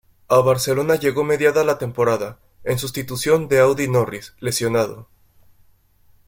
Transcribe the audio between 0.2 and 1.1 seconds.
A Barcelona